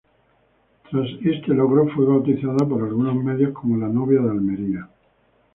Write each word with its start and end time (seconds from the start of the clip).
Tras 0.89 1.05
este 1.23 1.53
logro 1.53 1.87
fue 1.89 2.05
bautizada 2.07 2.67
por 2.67 2.81
algunos 2.85 3.23
medios 3.23 3.53
como 3.53 3.77
la 3.77 3.87
Novia 3.87 4.19
de 4.21 4.29
Almería. 4.31 4.89